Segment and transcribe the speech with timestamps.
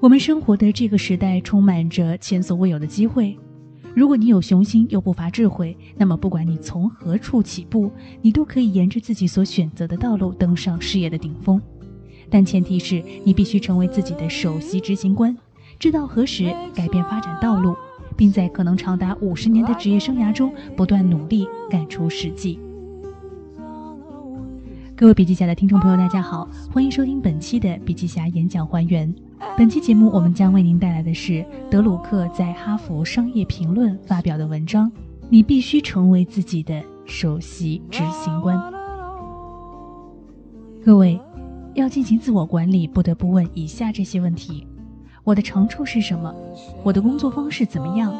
[0.00, 3.36] 我们生活的这个时代充满着前所未有的机会。
[3.94, 11.60] 如果你有雄心又不乏智慧，那么不管你从何处起步，你都可以沿着自己所选择的道路登上事业的顶峰。
[12.30, 15.36] 但前提是你必须成为自己的首席执行官，
[15.78, 17.76] 知道何时改变发展道路，
[18.16, 22.58] 并在可能长达五十年的职业生涯中不断努力干出实际。
[25.00, 29.10] 各位笔记侠的听众朋友，大家好，欢迎收听本期的笔记侠演讲还原。
[29.56, 34.92] 本期节目，我们将为您带来的是德鲁克在《哈佛商业评论》发表的文章：
[35.30, 38.60] 你必须成为自己的首席执行官。
[40.84, 41.18] 各位，
[41.72, 44.66] 要进行自我管理，不得不问以下这些问题：
[45.24, 46.30] 我的长处是什么？
[46.82, 48.14] 我的工作方式怎么样？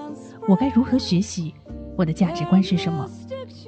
[0.48, 1.52] 我该如何学习？
[1.94, 3.06] 我的价值观是什么？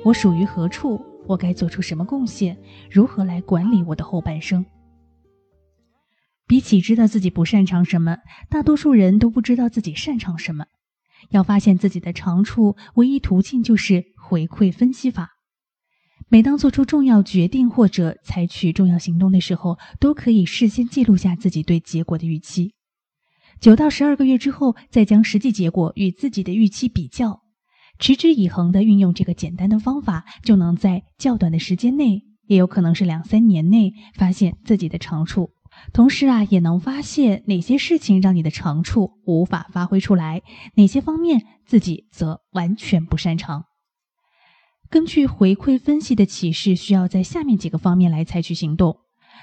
[0.02, 0.98] 我属于何处？
[1.32, 2.56] 我该做出什么贡献？
[2.91, 4.64] 如何来管理我的后半生？
[6.46, 8.18] 比起知道自己不擅长什么，
[8.51, 10.66] 大多数人都不知道自己擅长什么。
[11.30, 15.30] 要发现自己的长处，唯一途径就是回馈分析法。
[16.29, 22.74] 每当做出重要决定或者采取重要行动的时候，都可以事先记录下自己对结果的预期。
[23.60, 27.40] 九到十二个月之后，再将实际结果与自己的预期比较。
[27.98, 35.51] 持之以恒地运用这个简单的方法，就能在较短的时间内，也有可能是两三年内，发现自己的长处。
[35.93, 40.43] 同时啊，也能发现哪些事情让你的长处无法发挥出来，
[40.74, 43.65] 哪些方面自己则完全不擅长。
[44.90, 48.98] 根据回馈分析的启示，需要在下面几个方面来采取行动。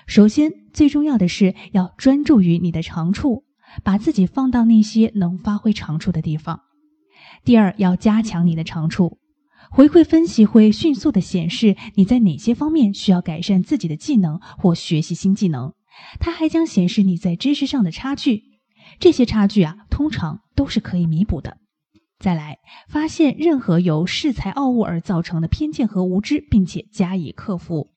[0.05, 3.45] 首先，最重要的是要专注于你的长处，
[3.83, 6.61] 把自己放到那些能发挥长处的地方。
[7.43, 9.17] 第二，要加强你的长处。
[9.71, 15.73] 回馈分析会迅速的显示你在哪些方面需要改善自己的技能或学习新技能。
[16.19, 18.43] 它还将显示你在知识上的差距，
[18.99, 21.57] 这些差距啊，通常都是可以弥补的。
[22.17, 27.91] 再来，发现任何由恃才傲物而造成的偏见和无知，并且加以克服。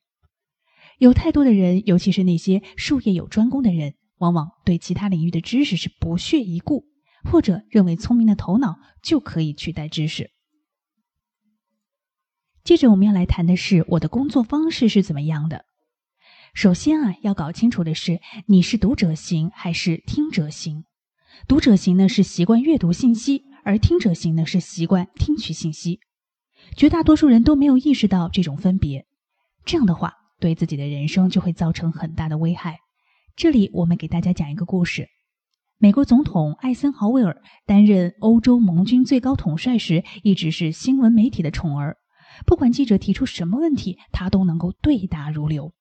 [0.98, 6.84] 有太多的人，尤其是那些术业有专攻的人，往往对其他领域的知识是不屑一顾。
[7.24, 10.30] 或者认为聪明的头脑就可以取代知识。
[12.64, 15.64] 接着我们要来谈的是我的工作方式是怎么样的。
[16.54, 20.84] 首先啊，要搞清楚的是你是读者型还是听者型。
[21.48, 26.00] 读者型呢是习惯阅读信息，而听者型呢是习惯听取信息。
[26.76, 29.06] 绝大多数人都没有意识到这种分别，
[29.64, 32.78] 这样的话对自己的人生就会造成很大的危害。
[33.34, 35.08] 这里我们给大家讲一个故事。
[35.82, 41.97] 美国总统艾森豪威尔担任欧洲盟军最高统帅时，一直是新闻媒体的宠儿。
[42.47, 45.72] 不管记者提出什么问题，他都能够对答如流。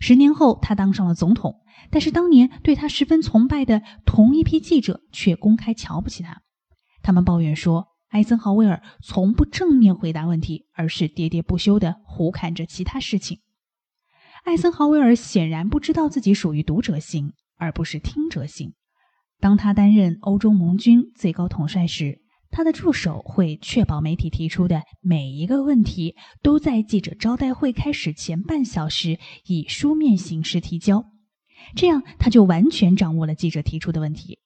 [0.00, 1.56] 十年后，他当上了总统，
[1.90, 6.40] 但是当年对他十分崇拜的同一批记者却公开瞧不起他。
[7.02, 13.40] 他们抱怨说，艾森豪威尔从不正面回答问题，而是喋喋不休地胡侃着其他事情。
[14.44, 18.72] 艾森豪威尔显然不知道自己属于读者型，而不是听者型。
[19.40, 31.04] 当他担任欧洲盟军最高统帅时，他的助手会确保媒体提出的每一个问题都在记者招待会开始前半小时以书面形式提交，
[31.74, 34.38] 这样他就完全掌握了记者提出的问题。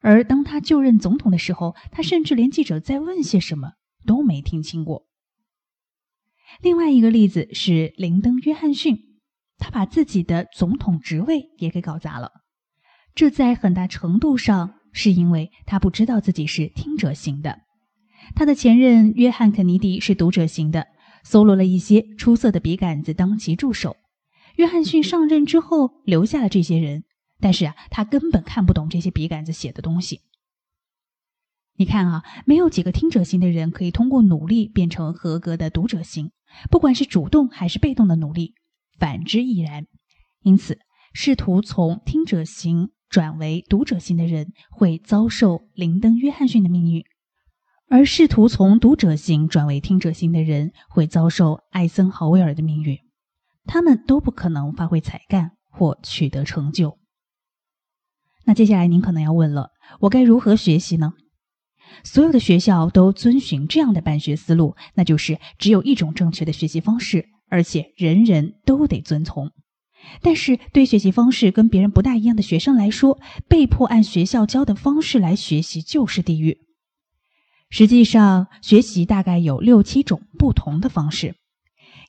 [0.00, 3.72] 而当他就任总统的时候，他甚至连记者在问些什么
[4.04, 5.06] 都没听清过。
[6.60, 8.96] 另外一个例子是林登·约翰逊，
[9.58, 12.30] 他把自己的总统职位也给搞砸了。
[13.18, 17.62] 这在很大程度上是因为他不知道自己是听者型的。
[18.36, 20.86] 他的前任约翰·肯尼迪是读者型的，
[21.24, 23.96] 搜罗了一些出色的笔杆子当其助手。
[24.54, 27.02] 约翰逊上任之后留下了这些人，
[27.40, 30.20] 但是啊，他根本看不懂这些笔杆子写的东西。
[31.76, 36.30] 你看啊，没有几个听者型的人可以通过努力变成合格的读者型，
[36.70, 38.54] 不管是主动还是被动的努力，
[38.96, 39.88] 反之亦然。
[40.42, 40.78] 因此，
[41.12, 42.90] 试图从听者型。
[43.08, 47.04] 转为读者型的人会遭受林登·约翰逊的命运，
[47.88, 52.98] 而试图从读者型转为听者型的人会遭受艾森豪威尔的命运。
[53.64, 56.98] 他们都不可能发挥才干或取得成就。
[58.44, 59.70] 那接下来您可能要问了：
[60.00, 61.12] 我该如何学习呢？
[62.04, 69.50] 所有的学校都遵循这样的办学思路，那就是只有一种正确的学习方式，而且人人都得遵从。
[70.22, 73.18] 但是，对学习方式跟别人不大一样的学生来说，
[73.48, 76.58] 被迫按学校教的方式来学习就是地狱。
[77.70, 81.34] 实际上，学习大概有六七种不同的方式。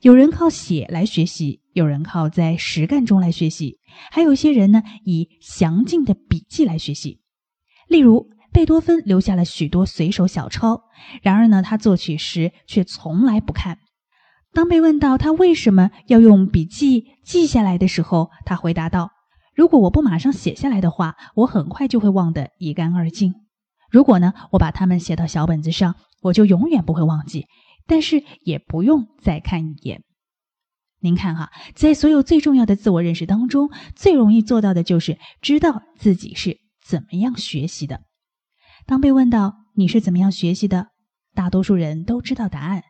[0.01, 3.79] 有人靠写来学习，有人靠在实干中来学习，
[4.11, 7.19] 还有些人呢，以详尽的笔记来学习。
[7.89, 10.83] 例如，贝多芬留下了许多随手小抄，
[11.21, 13.79] 然而呢，他作曲时却从来不看。
[14.51, 19.11] 当被问到他为什么要用笔记记下来的时候，他回答道
[19.55, 23.35] ：“如果我不马上写下来的话，我很快就会忘得一干二净。
[23.91, 27.45] 如果呢，我把它们写到小本子上，我就永远不会忘记，
[27.87, 30.03] 但是也不用再看一眼。”
[31.01, 38.01] 您看哈，在所有最重要的自我认识当中，最容易做到的就是知道自己是怎么样学习的。
[38.85, 40.87] 当被问到你是怎么样学习的，
[41.35, 42.83] 大多数人都知道答案。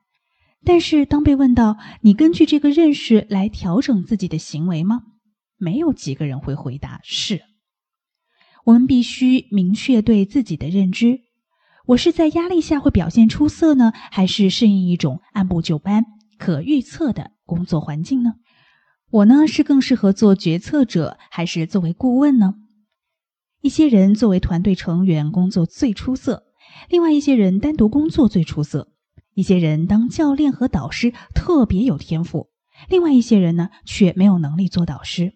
[0.65, 5.03] 但是当被问到你根据这个认识来调整自己的行为吗？
[5.57, 7.41] 没有几个人会回答是。
[8.65, 11.21] 我们必须明确对自己的认知：
[11.87, 16.05] 我是在压力下会表现出色呢，还是适应一种按部就班、
[16.37, 17.31] 可预测的？
[17.45, 18.35] 工作环境呢？
[19.09, 22.53] 我呢是更适合做决策者，还是作为顾问呢？
[23.61, 26.43] 一些人作为团队成员工作最出色，
[26.89, 28.93] 另外一些人单独工作最出色。
[29.33, 32.49] 一些人当教练和导师特别有天赋，
[32.89, 35.35] 另外一些人呢却没有能力做导师。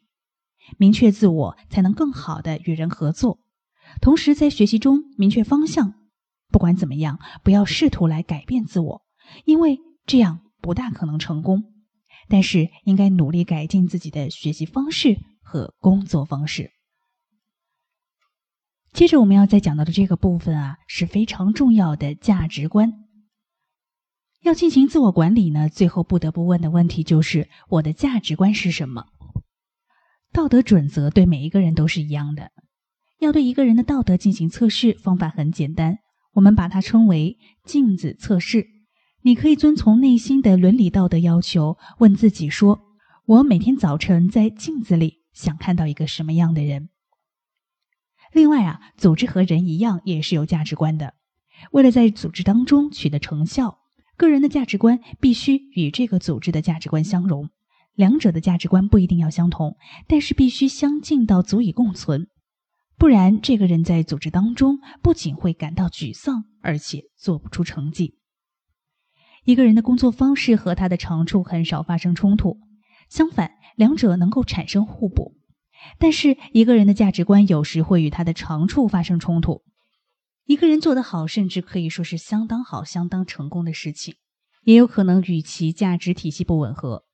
[0.77, 3.39] 明确自我，才能更好的与人合作。
[4.01, 5.93] 同时，在学习中明确方向。
[6.51, 9.01] 不管怎么样，不要试图来改变自我，
[9.45, 11.63] 因为这样不大可能成功。
[12.29, 16.71] 但是应该努力改进自己的学习方式和工作方式。
[18.93, 23.02] 接着我们要再讲到的这个部分啊，是非常重要的价值观。
[24.43, 29.05] 要进行自我管理呢，最后不得不问的问题就是我的价值观是什么？
[30.33, 32.51] 道德准则对每一个人都是一样的。
[33.19, 35.99] 要对一个人的道德进行测试，方法很简单，
[36.33, 38.67] 我们把它称为镜子测试。
[39.21, 42.81] 你可以遵从内心的伦理道德要求，问自己说
[43.25, 46.89] ：“我每天早晨在镜子里想看到一个什么样的人？”
[48.33, 51.13] 另外啊，组织和人一样，也是有价值观的。
[51.71, 53.79] 为了在组织当中取得成效，
[54.15, 57.50] 个人的价值观必须与这个组织的价值观相融。
[57.95, 59.77] 两者的价值观不一定要相同，
[60.07, 62.27] 但是必须相近到足以共存，
[62.98, 68.18] 不然这个人在组织当中不仅会感到沮丧，而且做不出成绩。
[69.45, 72.57] 一个人的工作方式和他的长处很少发生冲突，
[73.10, 75.36] 相反，两者能够产生互补。
[76.00, 79.63] 但是，一个人的价值观有时会与他的长处发生冲突。
[80.45, 84.15] 一个人做得好，甚至可以说是相当好、相当成功的事情，
[84.63, 87.05] 也有可能与其价值体系不吻合。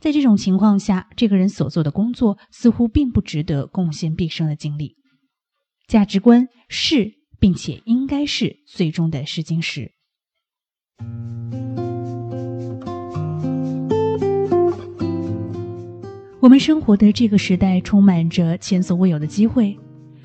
[0.00, 4.96] 在这种情况下，这个人所做的工作似乎并不值得贡献毕生的精力。
[5.86, 9.92] 价值观是，并且应该是最终的试金石。
[16.40, 19.78] 我们生活的这个时代充满着前所未有的机会。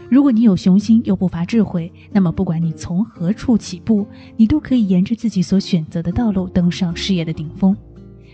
[0.10, 4.08] 如果你有雄心又不乏智慧，那么不管你从何处起步，
[4.38, 7.78] 你都可以沿着自己所选择的道路登上事业的顶峰。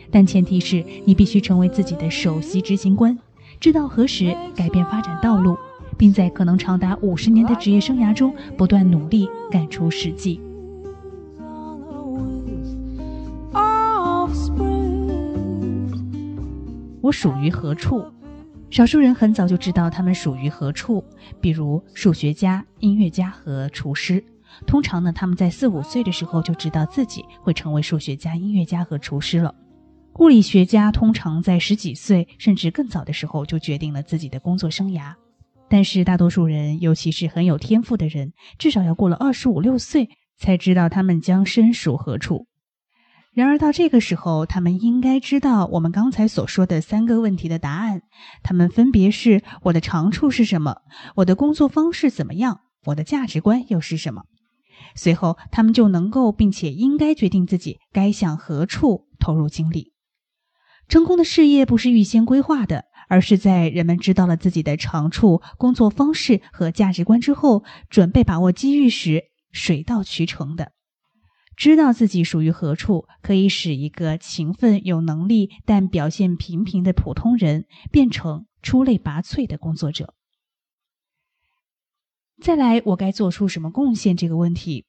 [0.09, 3.17] 但前提是你必须成为自己的首席执行官，
[3.59, 5.57] 知道何时改变发展道路，
[5.97, 10.39] 并在可能长达五十年的职业生涯中不断努力干出实际。
[17.01, 18.01] 我属于何处？
[18.71, 21.03] 少数人很早就知道他们属于何处，
[21.39, 24.23] 比如数学家、音乐家和厨师。
[24.65, 29.53] 通常呢，他们在四五岁的时候就知道自己会成为数学家、音乐家和厨师了。
[30.19, 35.13] 物理学家通常在十几岁甚至更早的时候就决定了自己的工作生涯。
[35.67, 42.45] 但是大多数人，尤其是很有天赋的人，至少要过了二十五六岁才知道他们将身属何处。
[43.35, 48.01] 然而到这个时候，他们应该知道我们刚才所说的三个问题的答案。
[48.41, 50.77] 他们分别是：我的长处是什么？
[51.17, 52.61] 我的工作方式怎么样？
[52.85, 54.23] 我的价值观又是什么？
[54.95, 59.91] 随后，他们就能够并且应该决定自己该向何处投入精力。
[60.87, 70.71] 成功的事业不是预先规划的，而是在人们知道了自己的长处、工作方式和价值观之后，准备把握机遇时水到渠成的。
[71.55, 80.13] 知道自己属于何处，可以使一个勤奋、有能力但表现平平的普通人变成出类拔萃的工作者。
[82.41, 84.17] 再来，我该做出什么贡献？
[84.17, 84.85] 这个问题，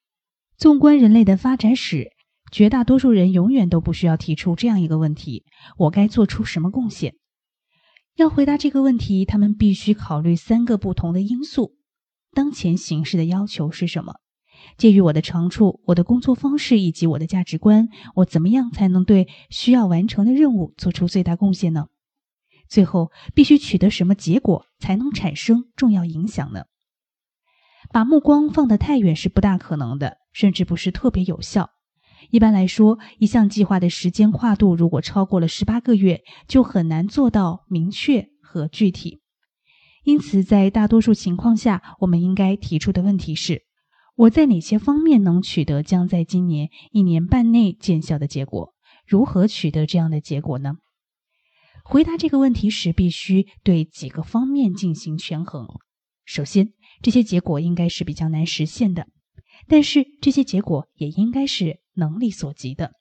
[0.57, 2.11] 纵观人类的发展史，
[2.51, 5.45] 绝大多数人永远都不需要提出这样一个问题：
[5.79, 7.15] 我该做出什么贡献？
[8.17, 11.77] 要回答这个问题，他们必须考虑三个不同的因素：
[12.33, 14.15] 当前形势的要求是什么？
[14.77, 21.89] 介于我的长处、我的工作方式以及我的价值观，我怎么样才能对需要完成的任务做出最大贡献呢？
[22.69, 26.65] 最后必须取得什么结果才能产生重要影响呢？
[27.93, 31.71] 把目光放得太远是不大可能的，甚至不是特别有效。
[32.31, 39.21] 一般来说，一项计划的时间跨度如果超过了十八个月，就很难做到明确和具体。
[40.03, 43.66] 因此，在大多数情况下，我们应该提出的问题是：
[44.17, 48.73] 我在哪些方面能取得将在今年一年半内见效的结果？
[49.07, 50.77] 如何取得这样的结果呢？
[51.85, 55.69] 回答这个问题时，必须对几个方面进行权衡。
[56.25, 59.07] 首先，这些结果应该是比较难实现的，
[59.69, 62.93] 但是这些结果也应该是能力所及的。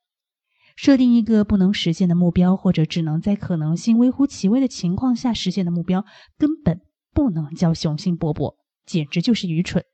[0.76, 6.06] 设定一个不能实现的目标，或者只能在可能性微乎其微的情况下实现的目标，
[6.38, 6.82] 根本
[7.14, 8.56] 不能叫雄心勃勃，
[8.86, 9.86] 简直就是愚蠢。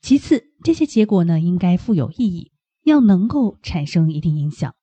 [0.00, 2.52] 其次，这些结果呢，应该富有意义，
[2.84, 4.74] 要能够产生一定影响。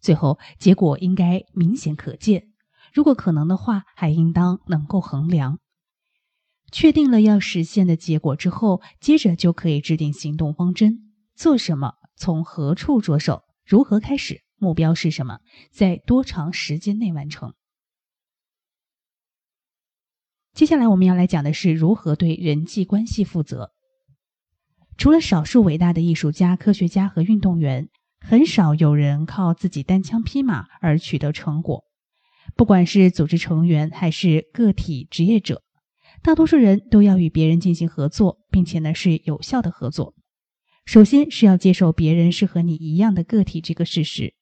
[0.00, 2.48] 最后，结果应该明显可见，
[2.92, 5.60] 如果可能的话，还应当能够衡量。
[6.72, 15.38] 确定了要实现的结果之后，接着就可以制定行动方针：做什么，从何处着手，如何开始，目标是什么，
[15.70, 17.54] 在多长时间内完成。
[20.54, 23.71] 接下来我们要来讲的是如何对人际关系负责。
[24.96, 27.88] 除了少数伟大的艺术家、科学家和运动员。
[28.24, 31.82] 很少有人靠自己单枪匹马而取得成果，
[32.54, 35.64] 不管是组织成员还是个体职业者，
[36.22, 40.14] 大多数人都要与别人进行合作，并且呢是有效的合作。
[40.86, 44.34] 首先是要接受别人是和你一样的个体这个事实，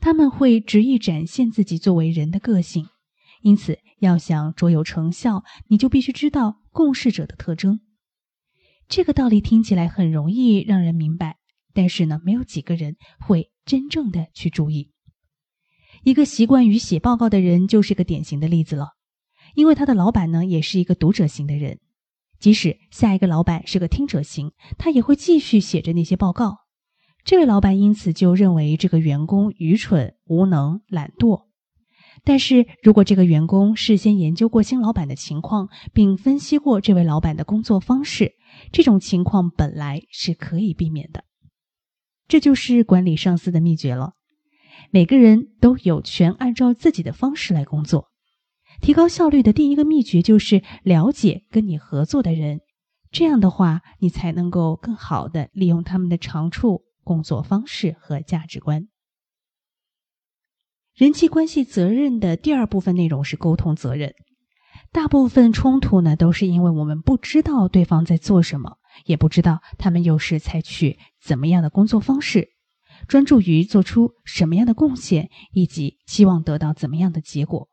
[0.00, 2.88] 他们会执意展现自己作为人的个性，
[3.42, 7.78] 因此要想卓有成效，你就必须知道共事者的特征。
[8.88, 11.36] 这个道理听起来很容易让人明白。
[11.72, 14.92] 但是呢，没有几个人会真正的去注意。
[16.04, 18.90] 一个习惯于写报告的人就是个典型的例子了，
[19.56, 21.80] 因为他的老板呢也是一个读者型的人。
[22.38, 26.58] 即使下一个老板是个听者型，他也会继续写着那些报告。
[27.24, 31.46] 这位老板因此就认为这个员工愚蠢、无能、懒惰。
[32.22, 38.34] 但是如果这个员工事先研究过新老板的情况，并分析过这位老板的工作方式，
[38.72, 41.24] 这种情况本来是可以避免的。
[42.26, 44.14] 这就是管理上司的秘诀了。
[44.90, 48.08] 每个人都有权按照自己的方式来工作。
[48.80, 52.60] 提高效率的第一个秘诀就是了解跟你合作的人，
[53.10, 58.88] 这样的话，你才能够更好的利用他们的长处、工作方式和价值观。
[60.94, 64.14] 人际关系责任的第二部分内容是沟通责任。
[64.94, 68.78] 大部分冲突呢，都是因为我们不知道对方在做什么。
[69.06, 72.50] 也不知道他们又是采取怎么样的工作方式，
[73.08, 77.68] 专注于做出什么样的贡献，以及期望得到怎么样的结果。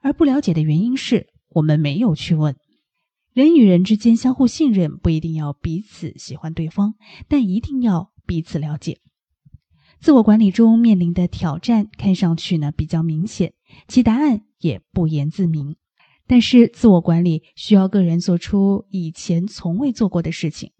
[0.00, 2.54] 而不了解的原因是我们没有去问。
[3.32, 6.94] 人与人之间相互信任，不一定要彼此喜欢对方，
[7.26, 9.00] 但一定要彼此了解。
[10.00, 13.54] 自我管理中面临的挑战看上去呢比较明显，
[13.88, 15.74] 其答案也不言自明。
[16.26, 20.72] 但是，自我管理需要个人做出以前从未做过的事情。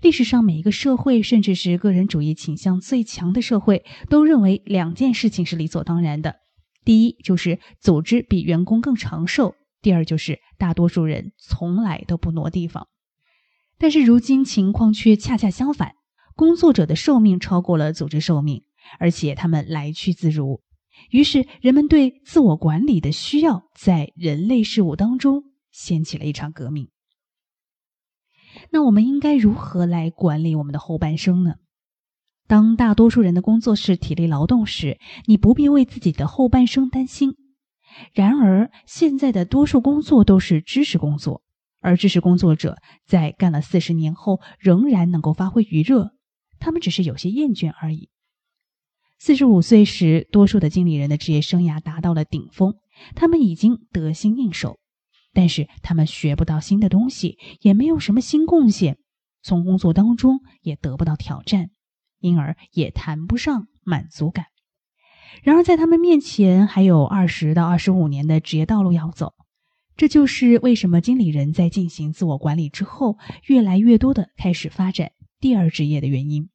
[0.00, 6.36] 历史上每一个社会，甚至是个人主义倾向最强的社会，都认为两件事情是理所当然的：
[6.84, 12.86] 第一，就是组织比员工更长寿；第二，就是大多数人从来都不挪地方。
[13.78, 15.94] 但是，如今情况却恰恰相反，
[16.36, 18.62] 工作者的寿命超过了组织寿命，
[19.00, 20.60] 而且他们来去自如。
[21.10, 26.88] 于是，人们对自我管理的需要在人类事物当中掀起了一场革命。
[28.70, 31.54] 那我们应该如何来管理我们的后半生呢？
[32.46, 37.36] 当大多数人的工作是体力劳动时，你不必为自己的后半生担心。
[38.12, 41.42] 然而，现在的多数工作都是知识工作，
[41.80, 46.12] 而知识工作者在干了四十年后仍然能够发挥余热，
[46.58, 48.10] 他们只是有些厌倦而已。
[49.20, 52.76] 四十五岁时，多数的经理人的职业生涯达到了顶峰，
[53.16, 54.78] 他们已经得心应手，
[55.32, 58.96] 但是他们学不到新的东西，也没有什么新贡献，
[59.42, 61.70] 从工作当中也得不到挑战，
[62.20, 64.46] 因而也谈不上满足感。
[65.42, 69.34] 然而，在他们面前还有二十到二十五年的职业道路要走，
[69.96, 75.10] 这就是为什么经理人在进行自我管理之后，越来越多的开始发展
[75.40, 76.48] 第二职业的原因。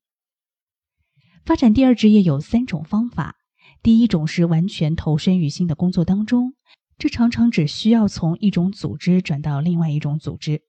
[1.45, 3.35] 发展第二职业有三种方法。
[3.81, 6.53] 第一种是完全投身于新的工作当中，
[6.97, 10.61] 这常常只需要从一种组织转到另外一种组织。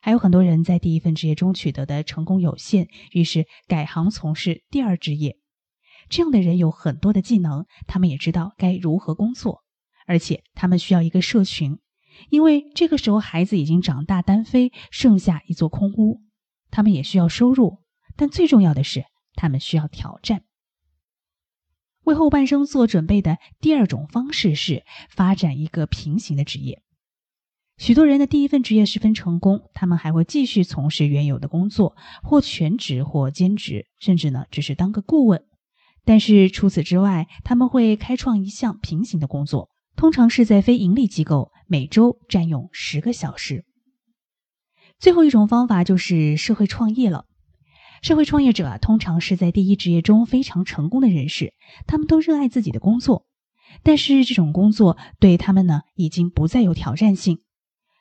[0.00, 5.38] 还有很多人在第一份职业中取得的成功有限，于是改行从事第二职业。
[6.10, 9.62] 这样的人有很多的技能，他们也知道该如何工作，
[10.06, 11.78] 而且他们需要一个社群，
[12.28, 16.20] 因为这个时候孩子已经长大单飞，剩下一座空屋。
[16.70, 17.78] 他们也需要收入，
[18.14, 19.04] 但最重要的是，
[19.34, 20.44] 他们需要挑战。
[22.04, 26.82] 为后半生做准备的第二种方式是发展一个平行的职业。
[27.78, 35.44] 许多人的第一份职业十分成功，他们还会继续从事原有的工作，或全职或兼职，甚至呢只是当个顾问。
[36.04, 43.64] 但是除此之外，他们会开创一项平行的工作，通常是在非盈利机构，每周占用十个小时。
[44.98, 47.26] 最后一种方法就是社会创业了。
[48.02, 51.54] 社会创业者啊，通常是在第一职业中非常成功的人士，
[51.86, 53.26] 他们都热爱自己的工作，
[53.84, 57.38] 但是这种工作对他们呢，已经不再有挑战性。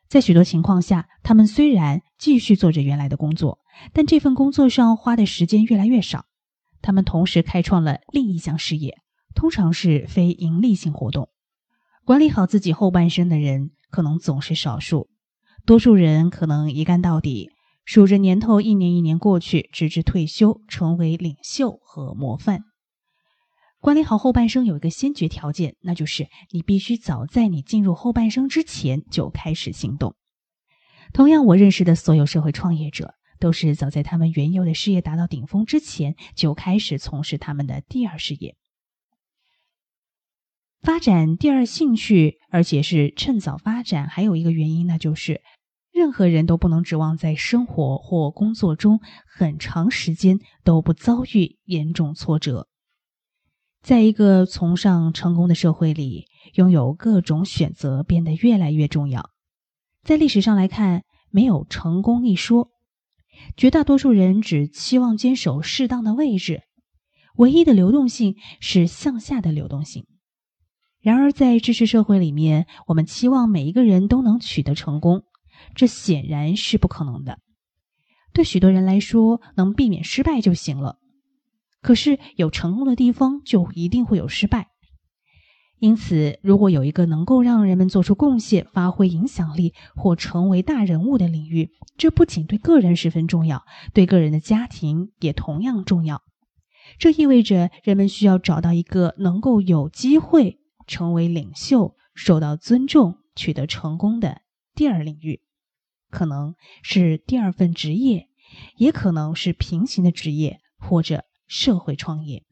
[0.07, 3.59] 在许多情况下，他们虽然继续做着原来的工作，
[3.93, 6.25] 但这份工作上花的时间越来越少。
[6.81, 8.97] 他们同时开创了另一项事业，
[9.35, 11.29] 通常是非盈利性活动。
[12.05, 15.11] 管理好自己后半生的人可能总是少数，
[15.63, 17.51] 多数人可能一干到底。
[17.83, 22.61] 数着年头，一年一年过去，直至退休，成为领袖和模范。
[23.79, 30.15] 管理好后半生有一个先决条件，那就是你必须早在你进入后半生之前就开始行动。
[31.13, 38.55] 同样，我认识的所有社会创业者，都是早在他们原有的事业达到顶峰之前就开始从事他们的第二事业，
[40.81, 44.07] 发展第二兴趣，而且是趁早发展。
[44.07, 45.41] 还有一个原因，那就是。
[45.91, 52.67] 任何人都不能指望在生活或工作中很长时间都不遭遇严重挫折。
[53.81, 59.29] 在一个崇尚成功的社会里，拥有各种选择变得越来越重要。
[60.03, 62.69] 在历史上来看，没有成功一说，
[63.57, 66.63] 绝大多数人只期望坚守适当的位置。
[67.37, 70.05] 唯一的流动性是向下的流动性。
[70.99, 75.23] 然而，在知识社会里面，我们期望每一个人都能取得成功。
[75.75, 77.39] 这显然是不可能的。
[78.33, 80.97] 对许多人来说，能避免失败就行了。
[81.81, 84.69] 可是，有成功的地方就一定会有失败。
[85.79, 96.21] 因此，如果有一个能够让人们做出贡献、发挥影响力或成为大人物的领域，这不仅对个人十分重要，对个人的家庭也同样重要。
[96.99, 104.41] 这意味着人们需要找到一个能够有机会成为领袖、受到尊重、取得成功的
[104.75, 105.41] 第二领域。
[106.11, 108.27] 可能是第二份职业，
[108.75, 112.43] 也可能是平行的职业或者社会创业。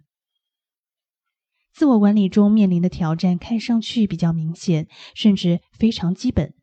[1.72, 6.56] 自我管理中面临的挑战看上去比较明显，甚至非常基本。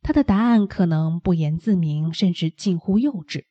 [0.00, 3.44] 它的答案可能不言自明，甚至近乎幼稚。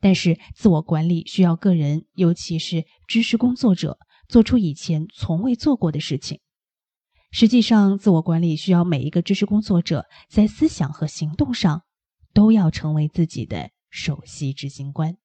[0.00, 6.40] 但是，自我管理需要个人，尤其是知识工作者，做出以前从未做过的事情。
[7.30, 11.82] 实际上，自我管理需要每一个知识工作者在思想和行动上。
[12.34, 15.16] 都要成为自己的首席执行官。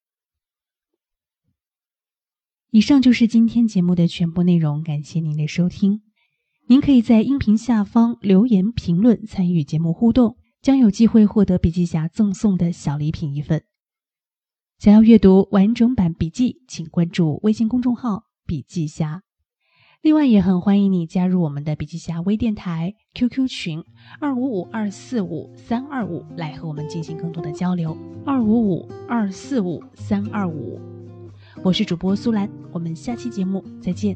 [2.71, 6.03] 以上就是今天节目的全部内容，感谢您的收听。
[6.67, 13.63] 您可以在音频下方留言评论，参与节目互动，将有机会获得笔记侠赠送的小礼品一份。
[14.77, 19.23] 想要阅读完整版笔记，请关注微信公众号“笔记侠”。
[20.01, 23.83] 另外，也很欢迎你加入我们的笔记侠微电台 QQ 群
[24.21, 27.97] 二五五二四五三二五，来和我们进行更多的交流。
[28.25, 30.79] 二五五二四五三二五，
[31.63, 34.15] 我是主播苏兰，我们下期节目再见。